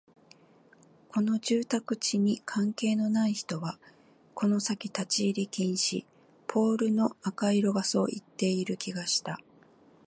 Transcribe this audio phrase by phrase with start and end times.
[1.09, 3.77] この住宅地に関係のない人は
[4.33, 6.05] この先立ち入り禁止、
[6.47, 9.39] ポールの赤色がそう言っている気がした